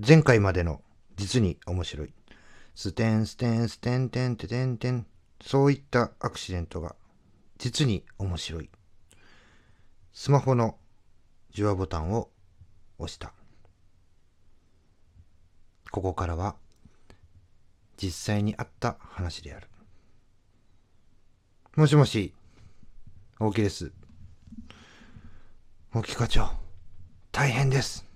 [0.00, 0.80] 前回までの
[1.16, 2.12] 実に面白い。
[2.76, 5.06] ステンステンステンテンテテンテン。
[5.40, 6.94] そういったアクシデントが
[7.58, 8.70] 実に面白い。
[10.12, 10.76] スマホの
[11.50, 12.30] 受話ボタンを
[12.98, 13.32] 押した。
[15.90, 16.54] ここからは
[17.96, 19.66] 実際にあった話である。
[21.74, 22.34] もしもし、
[23.40, 23.90] 大木です。
[25.92, 26.50] 大木課長、
[27.32, 28.07] 大変です。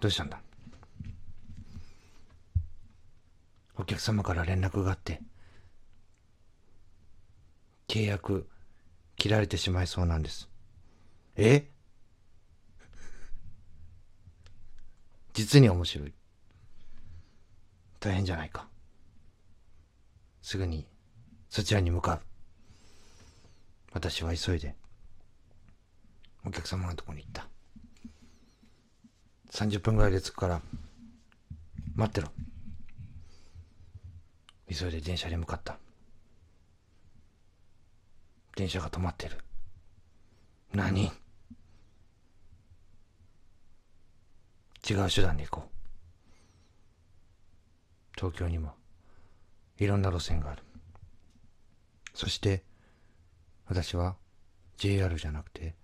[0.00, 0.40] どうしたんだ？
[3.76, 5.20] お客様から連絡があって、
[7.88, 8.48] 契約
[9.16, 10.48] 切られてしまいそうなんです。
[11.36, 11.68] え？
[15.32, 16.12] 実に面白い。
[18.00, 18.68] 大変じゃないか。
[20.42, 20.86] すぐに
[21.48, 22.20] そちらに向かう。
[23.92, 24.76] 私は急いで
[26.44, 27.48] お客様のとこに行った。
[29.50, 30.60] 30分ぐらいで着くから
[31.94, 32.28] 待ってろ。
[34.70, 35.78] 急いで電車に向かった。
[38.56, 39.38] 電車が止まってる。
[40.72, 41.10] 何？
[44.88, 45.70] 違う手段で行こう。
[48.14, 48.74] 東京にも
[49.78, 50.62] いろんな路線がある。
[52.14, 52.64] そして
[53.66, 54.16] 私は
[54.76, 55.74] JR じゃなくて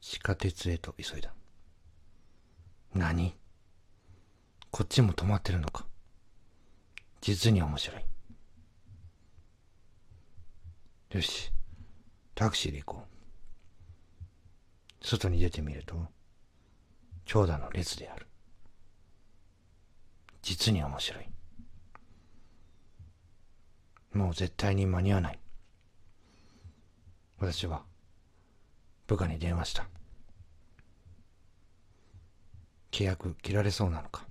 [0.00, 1.34] 地下鉄へと急いだ。
[2.94, 3.34] 何？
[4.70, 5.86] こっちも止まってるのか？
[7.20, 8.02] 実に面白い。
[11.10, 11.52] よし、
[12.34, 13.02] タクシーで行こ
[15.02, 15.06] う。
[15.06, 15.94] 外に出てみると、
[17.24, 18.26] 長蛇の列である。
[20.42, 21.28] 実に面白い。
[24.12, 25.38] もう絶対に間に合わない。
[27.38, 27.84] 私は
[29.06, 29.86] 部下に電話した。
[32.92, 34.24] 契約切られそうなのか。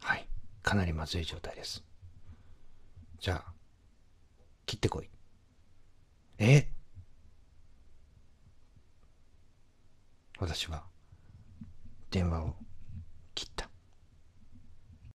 [0.00, 0.26] はい、
[0.62, 1.84] かなりまずい状態です。
[3.18, 3.52] じゃあ、
[4.64, 5.10] 切ってこい。
[6.38, 6.66] え？
[10.38, 10.84] 私は
[12.10, 12.56] 電話を